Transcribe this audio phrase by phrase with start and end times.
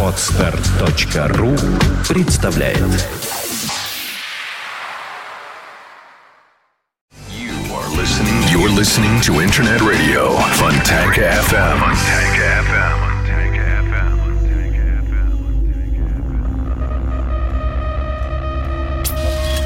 [0.00, 1.56] Отстар.ру
[2.08, 2.78] представляет
[8.48, 11.80] You're listening to Internet Radio Fontanka FM.
[11.80, 13.14] Fontanka FM.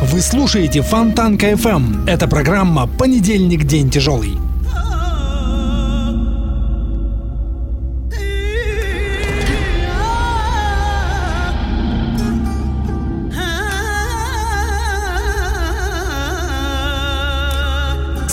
[0.00, 2.08] Вы слушаете Фонтанка FM.
[2.08, 3.64] Это программа «Понедельник.
[3.64, 4.47] День тяжелый».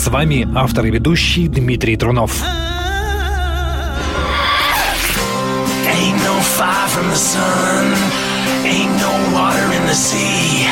[0.06, 2.30] С вами автор и ведущий Дмитрий Трунов.
[5.84, 7.92] Ain't no fire from the sun,
[8.64, 10.70] ain't no water in the sea,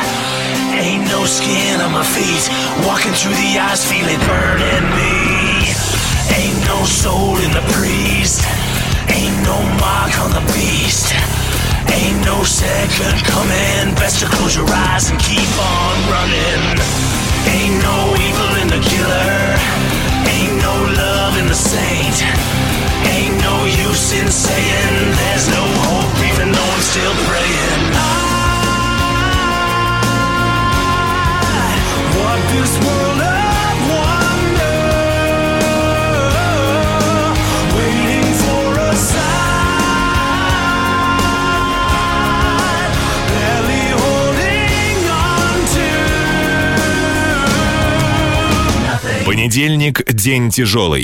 [0.71, 2.49] ain't no skin on my feet.
[2.87, 5.67] Walking through the ice, feel it burning me.
[6.39, 8.41] Ain't no soul in the priest,
[9.11, 11.13] ain't no mark on the beast.
[11.91, 17.14] Ain't no second coming, best to close your eyes and keep on running.
[17.53, 19.57] Ain't no evil in the killer,
[20.35, 22.17] ain't no love in the saint.
[23.13, 27.81] Ain't no use in saying there's no hope, even though I'm still praying.
[27.93, 28.25] Ah,
[31.61, 33.34] I walk this world
[49.25, 51.03] Понедельник– день тяжелый.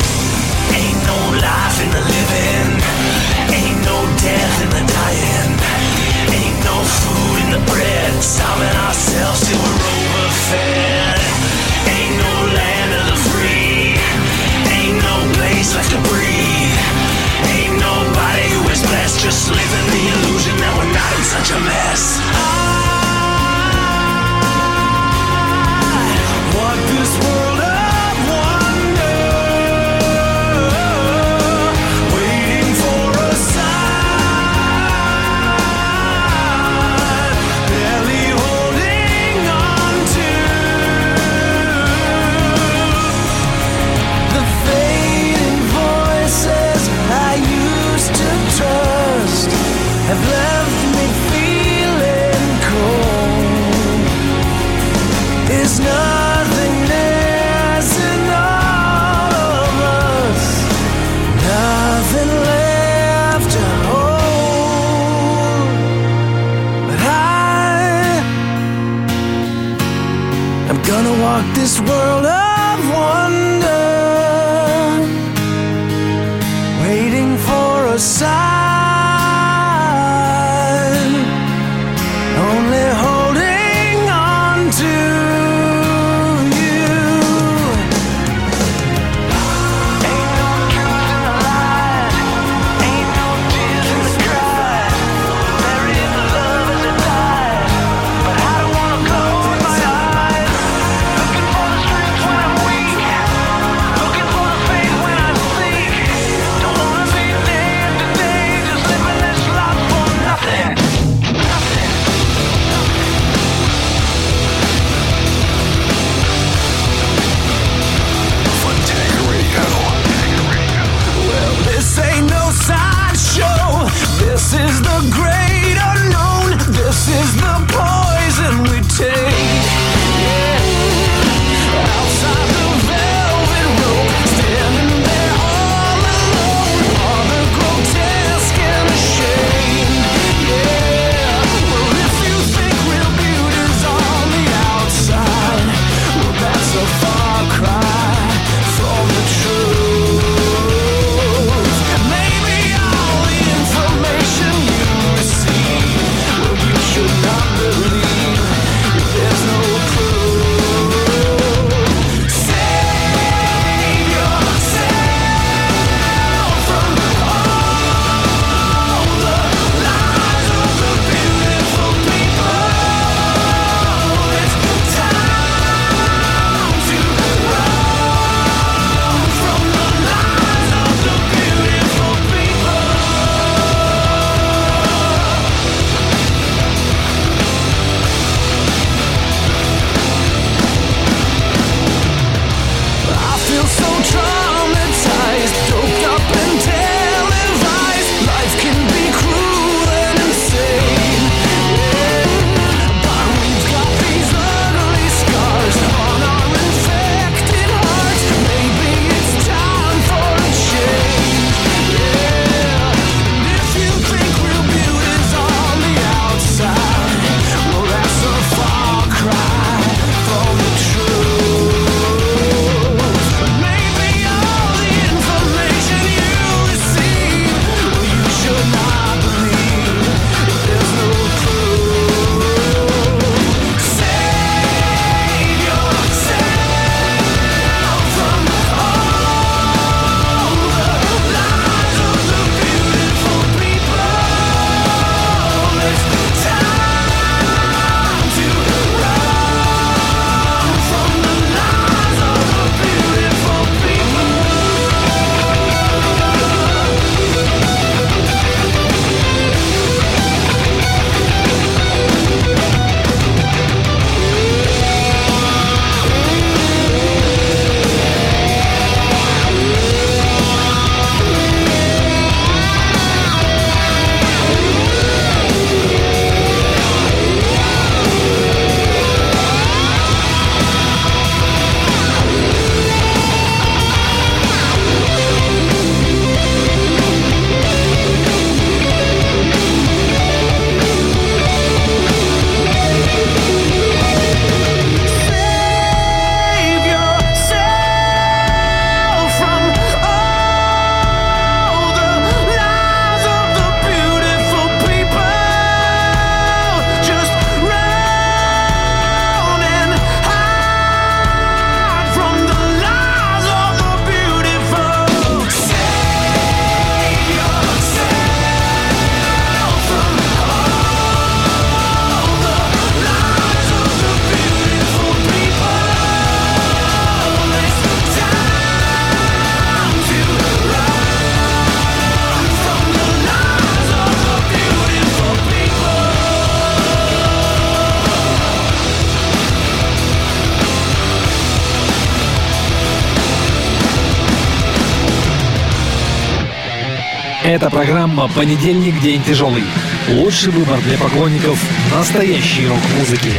[347.51, 349.01] Это программа «Понедельник.
[349.01, 349.65] День тяжелый».
[350.07, 351.59] Лучший выбор для поклонников
[351.93, 353.33] настоящей рок-музыки.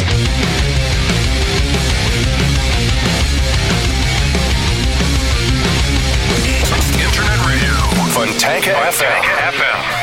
[8.14, 10.01] Fontanka FM.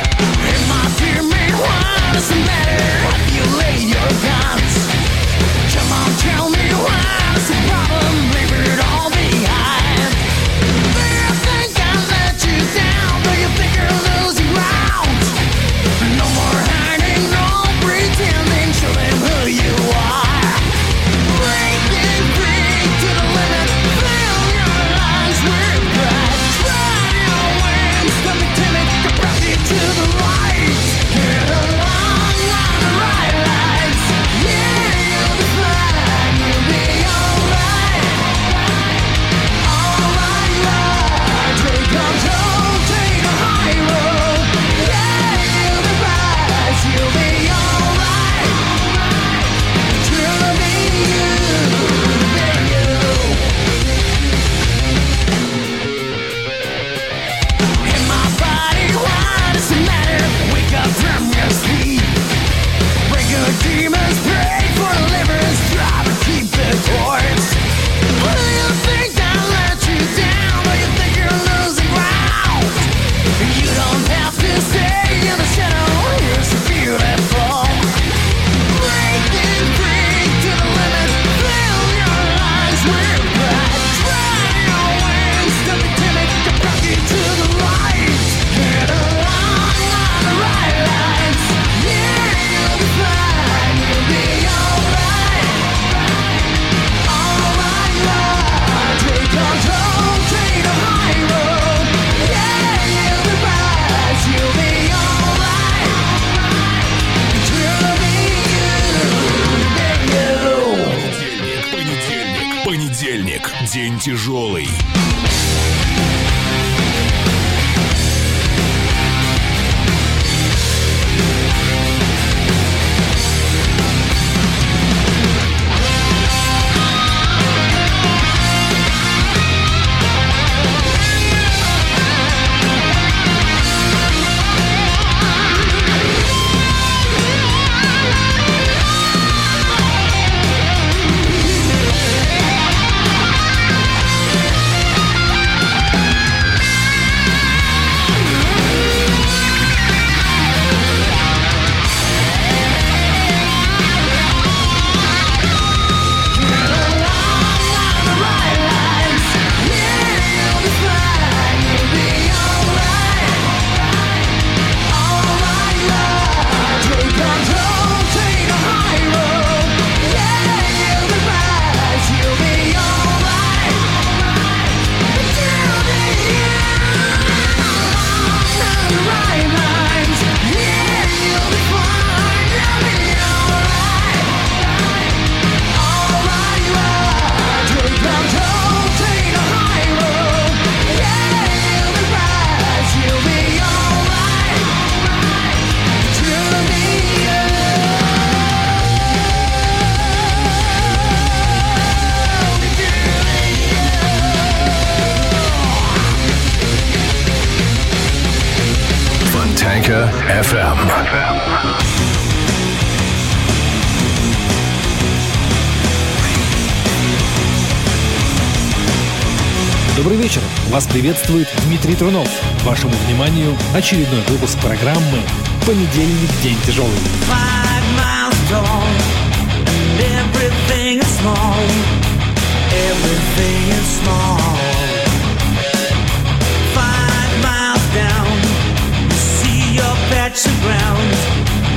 [220.09, 220.41] Добрый вечер!
[220.69, 222.27] Вас приветствует Дмитрий Трунов.
[222.63, 225.21] Вашему вниманию очередной выпуск программы
[225.67, 226.31] «Понедельник.
[226.41, 226.89] День тяжелый».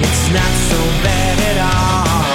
[0.05, 2.32] It's not so bad at all.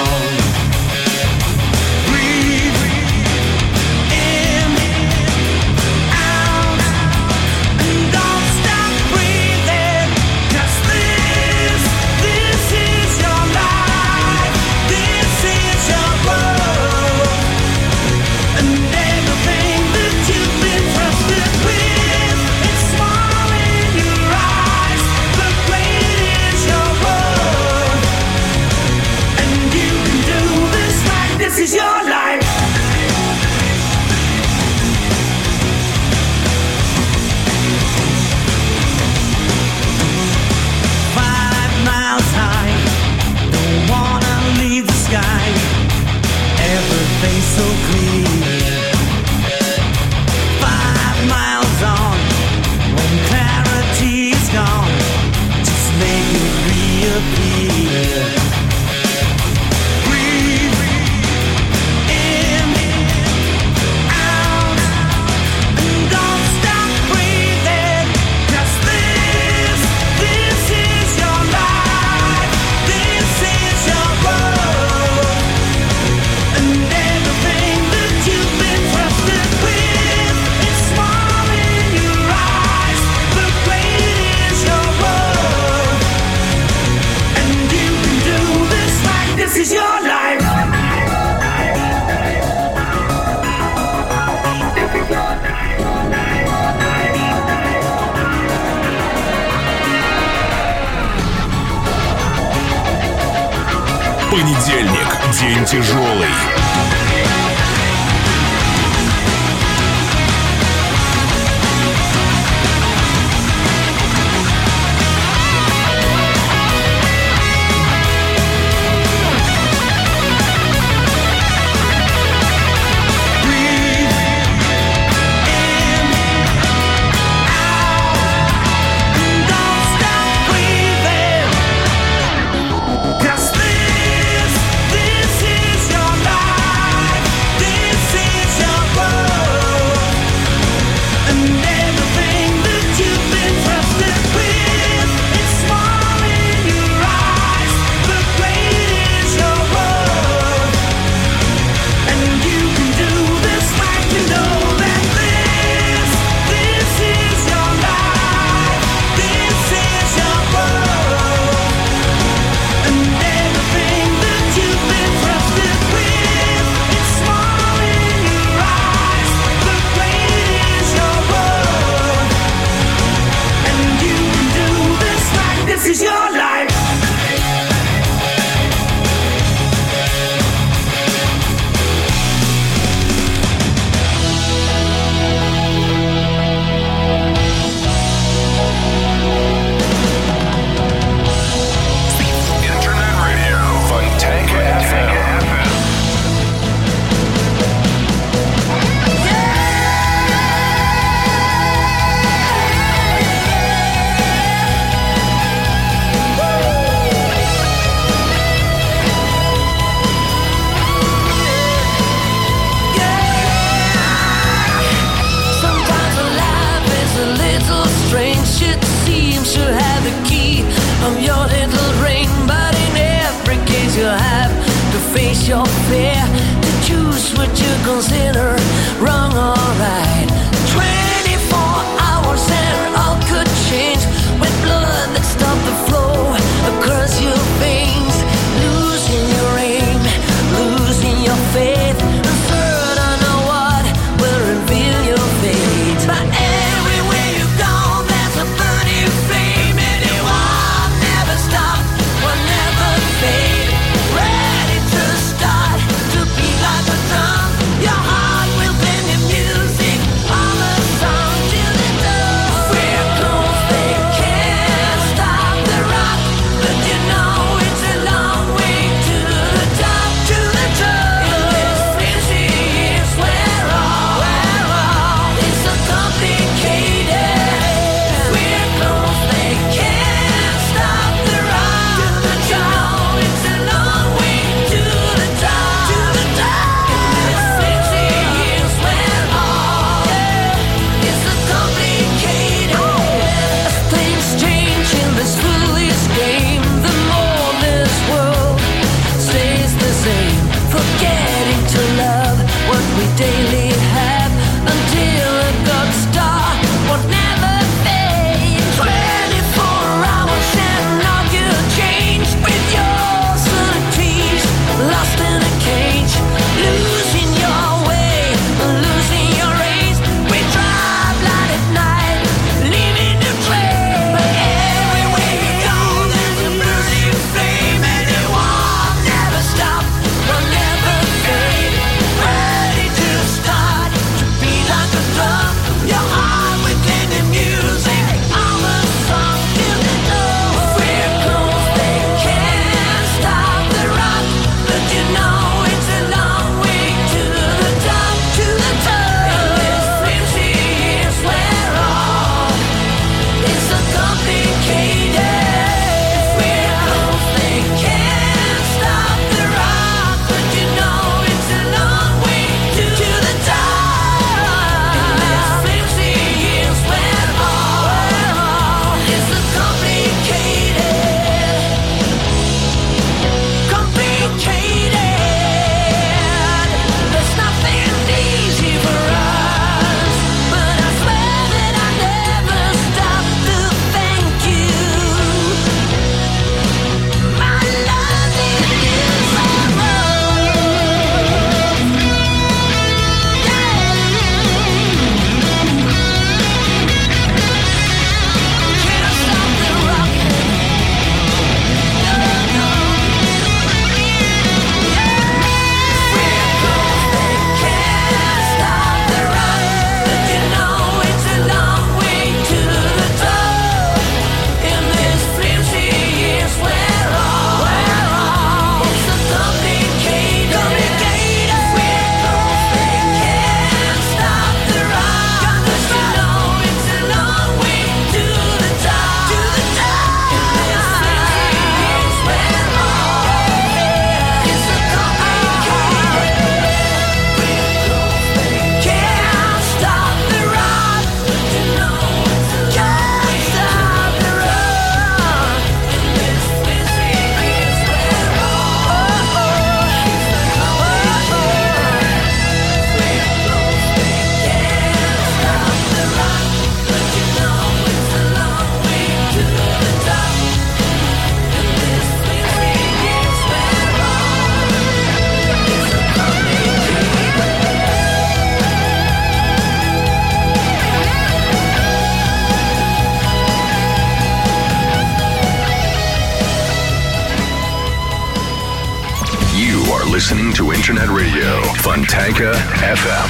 [480.58, 483.28] To Internet Radio Fontanka FM.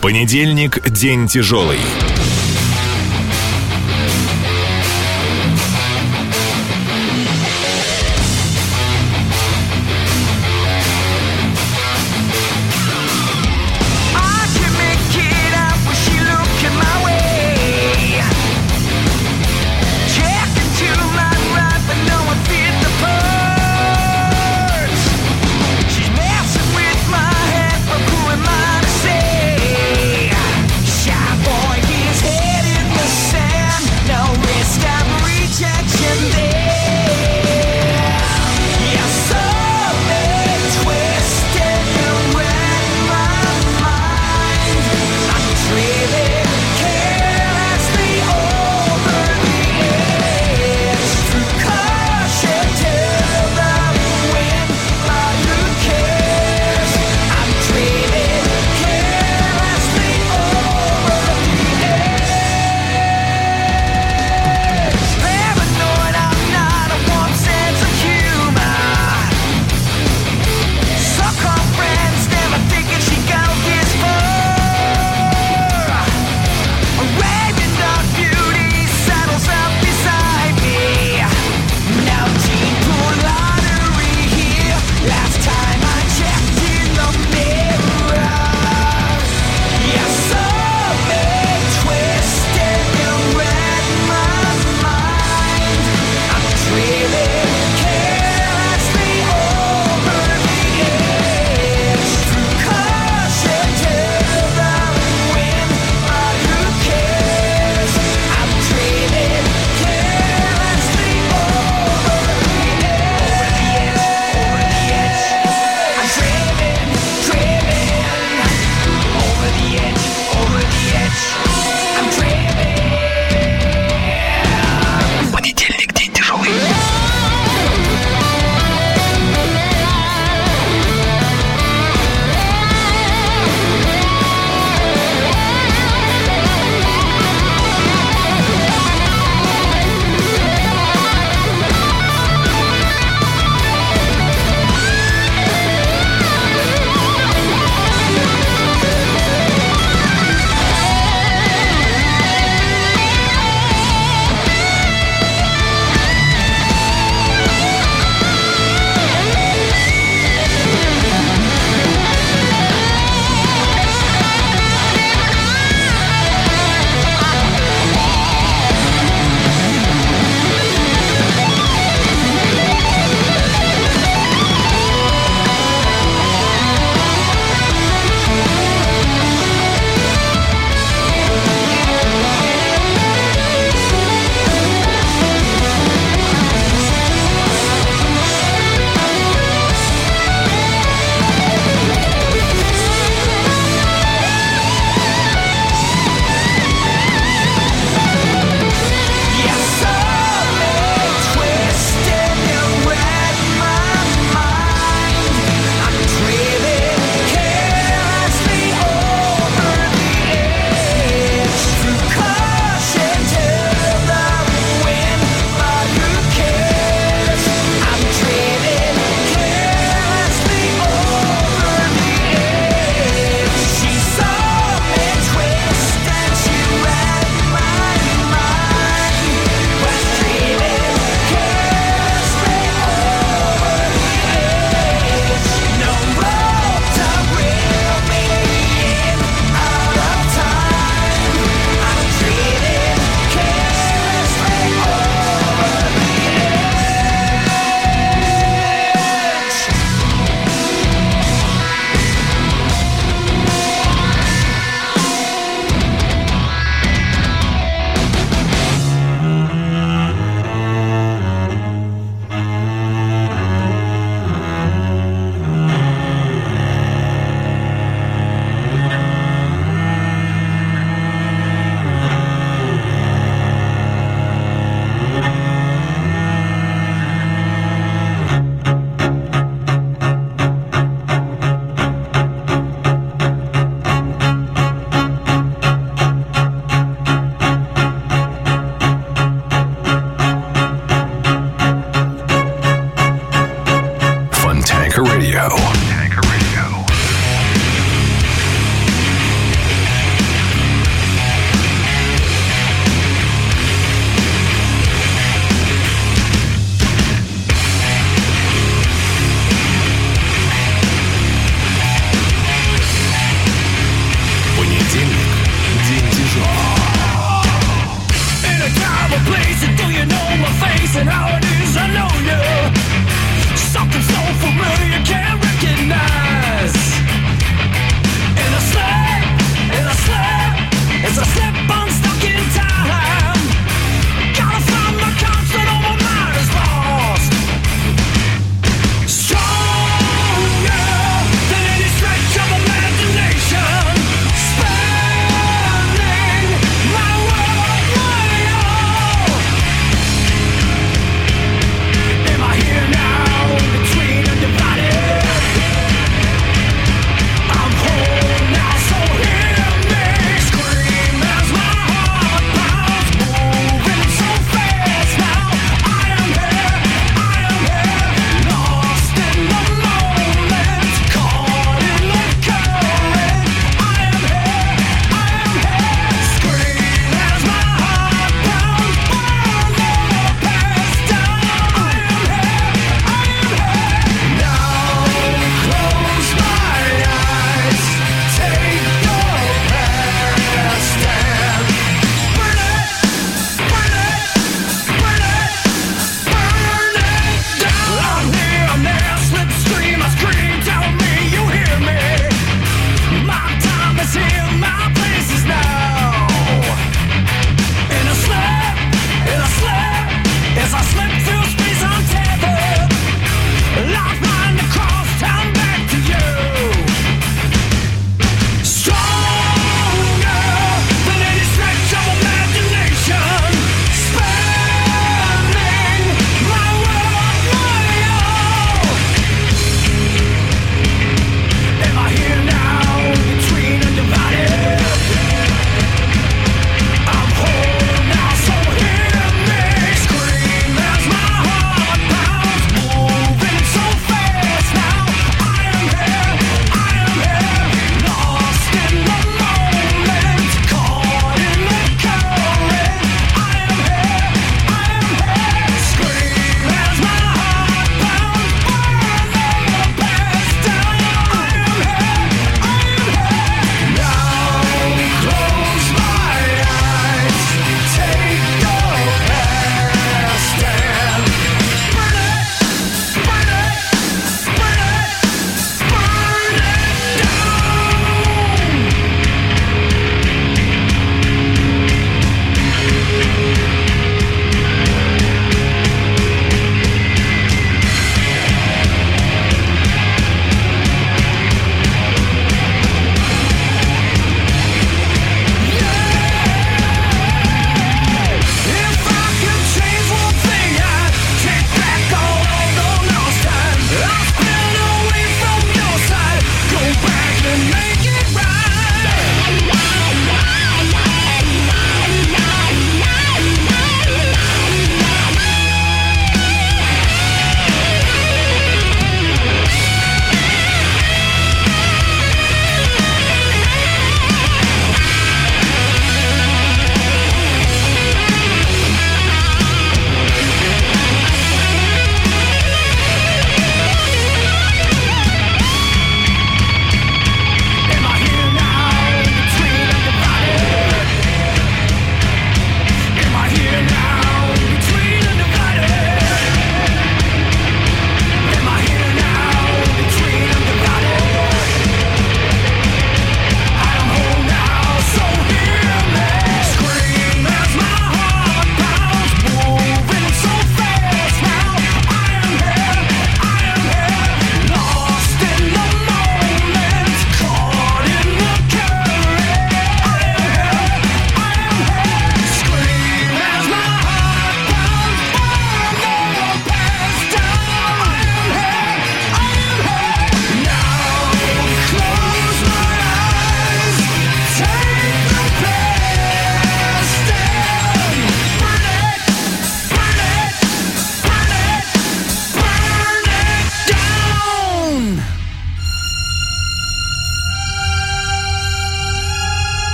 [0.00, 1.80] Понедельник– день тяжелый.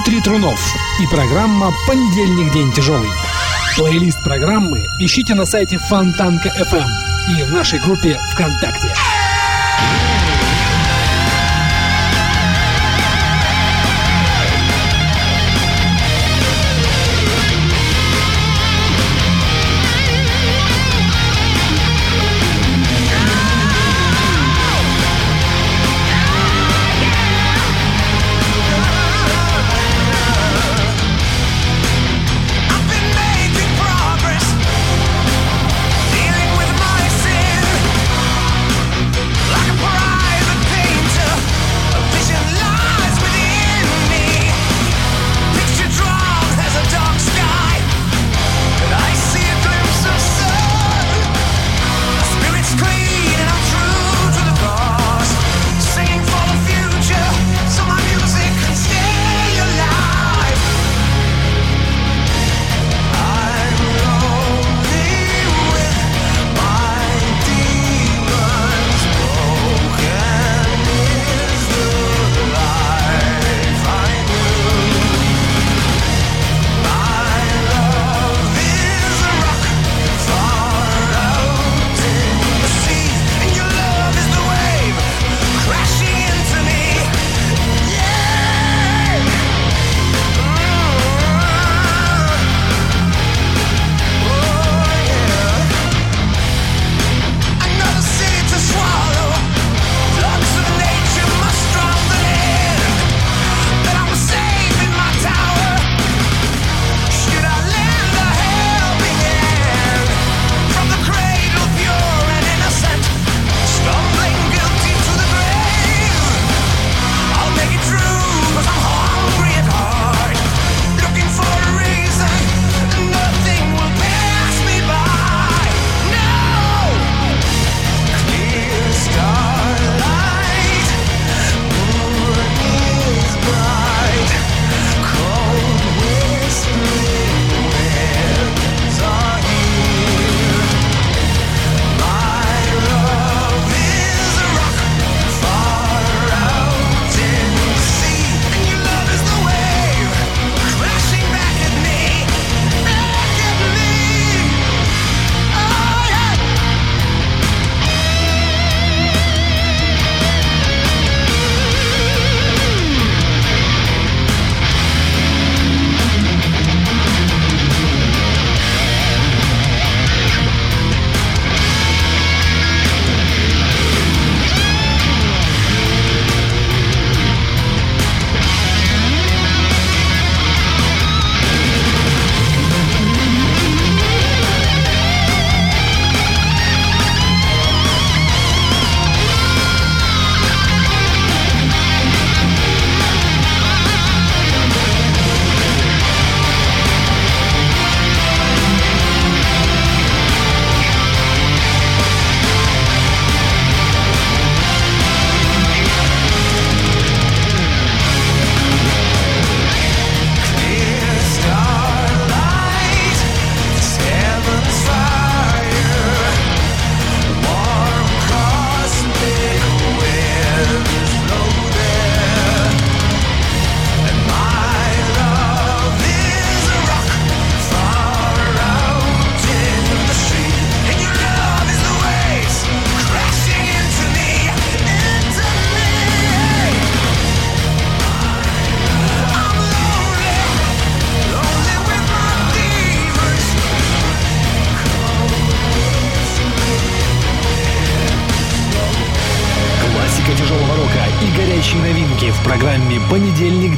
[0.00, 0.58] Дмитрий Трунов
[0.98, 2.50] и программа «Понедельник.
[2.54, 3.10] День тяжелый».
[3.76, 6.86] Плейлист программы ищите на сайте Фонтанка FM
[7.36, 8.94] и в нашей группе ВКонтакте.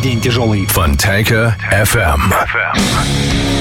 [0.02, 0.66] День тяжелый.
[0.66, 2.20] Fontanka FM.
[3.04, 3.51] You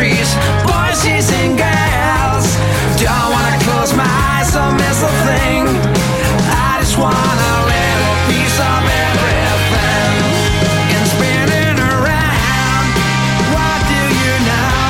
[0.00, 0.32] trees,
[0.64, 2.46] boys chasing girls.
[2.96, 5.62] Don't wanna close my eyes or miss a thing.
[6.48, 10.16] I just wanna live a piece of everything.
[10.96, 12.86] And spinning around,
[13.54, 14.80] what do you know?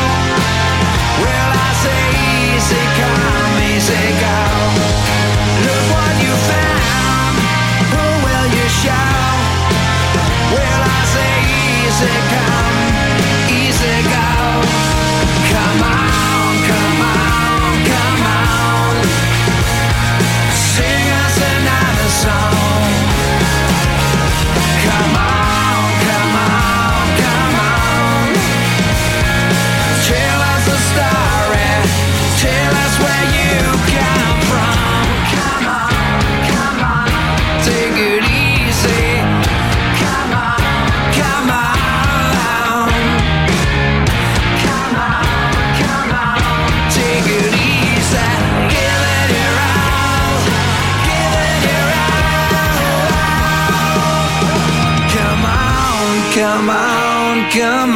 [1.24, 2.02] Well, I say
[2.38, 4.38] easy come, easy go.
[5.66, 7.34] Look what you found.
[7.92, 9.18] Who will you show?
[10.54, 11.32] Well, I say
[11.66, 12.49] easy come.
[57.50, 57.89] come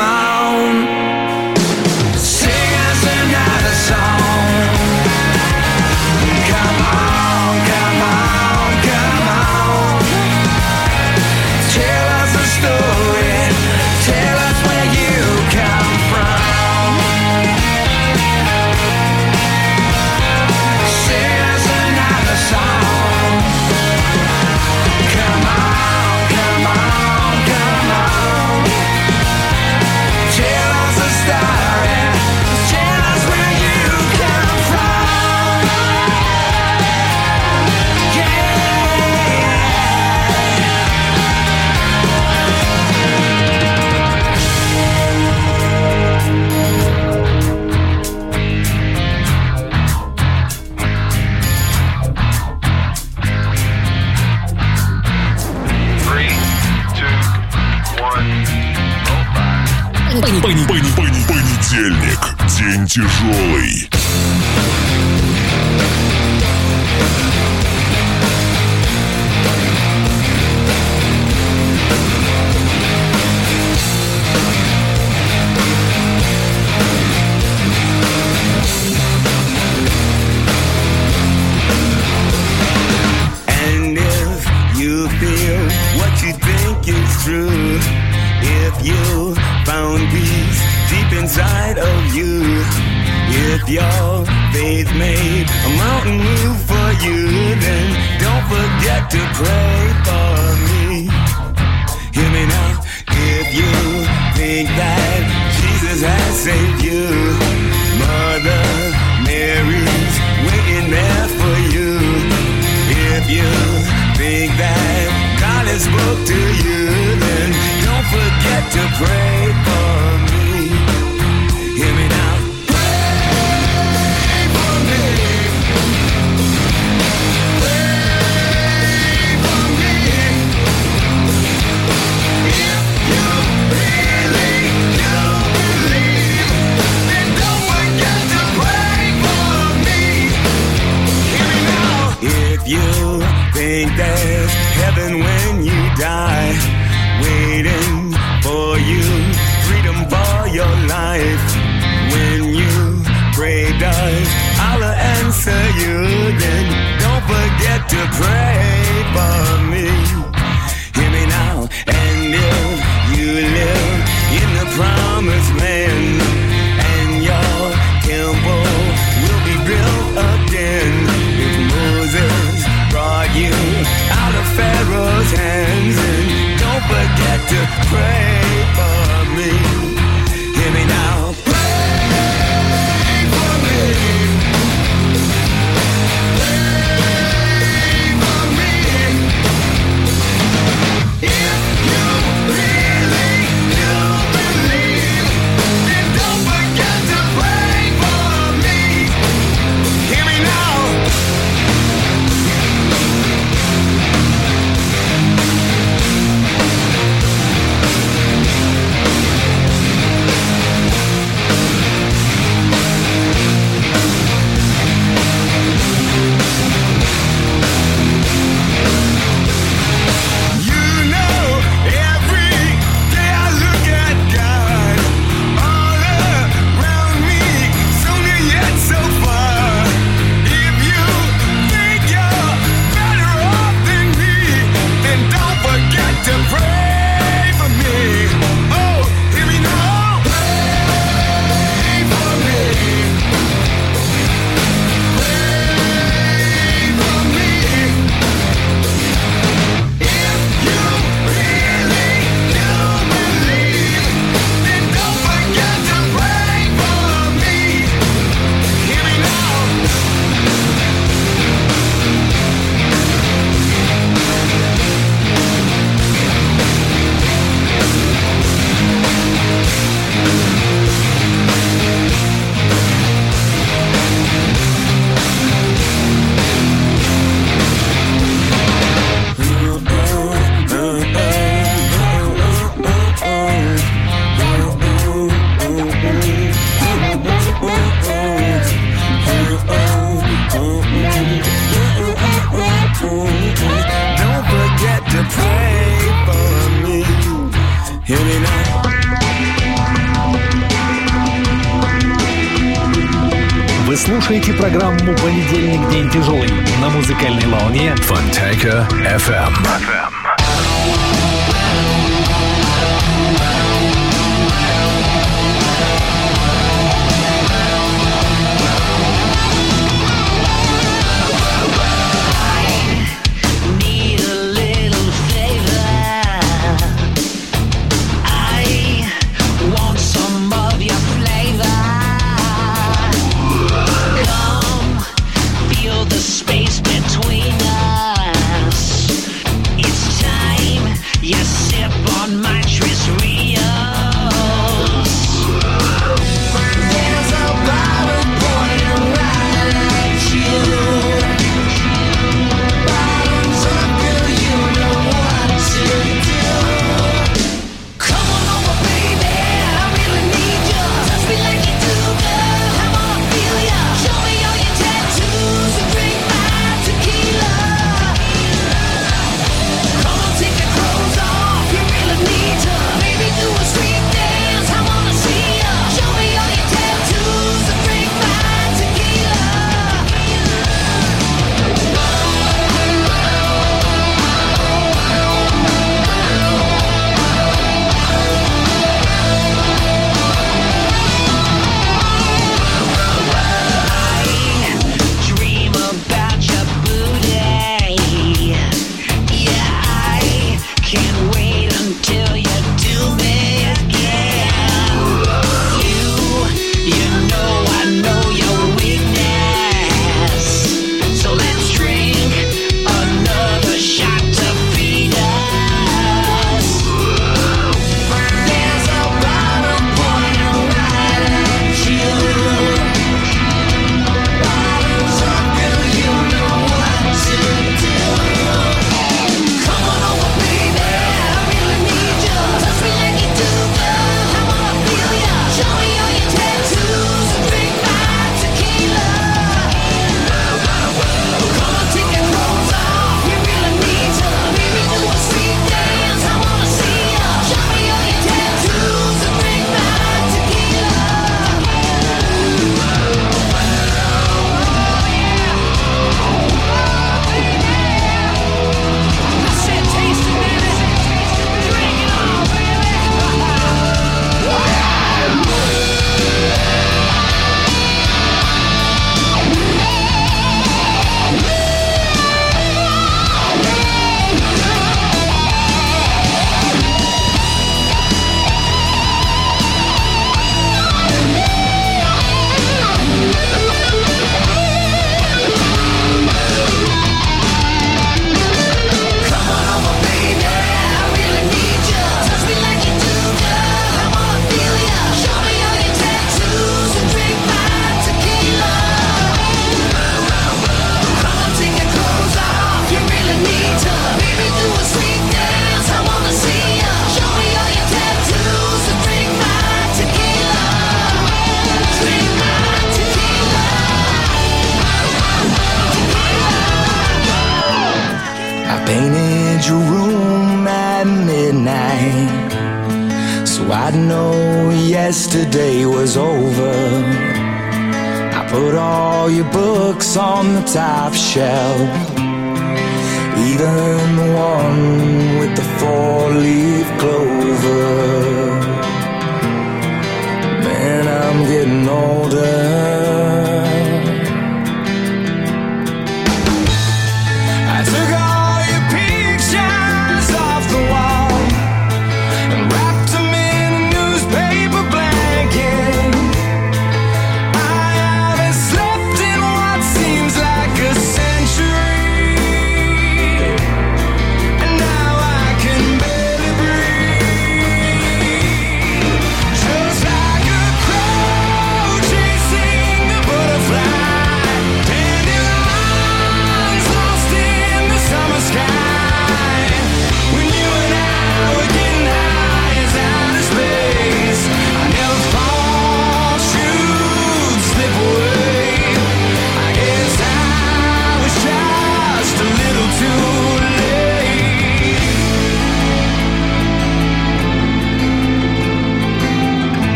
[62.94, 63.93] тяжелый.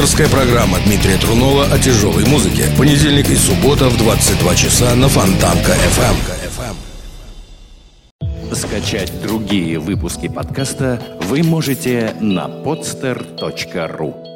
[0.00, 2.64] Авторская программа Дмитрия Трунова о тяжелой музыке.
[2.78, 6.16] Понедельник и суббота в 22 часа на Фонтанка FM.
[8.22, 8.54] Эм.
[8.54, 14.29] Скачать другие выпуски подкаста вы можете на podster.ru